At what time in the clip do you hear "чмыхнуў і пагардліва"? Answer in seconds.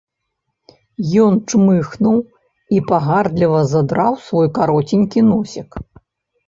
1.49-3.61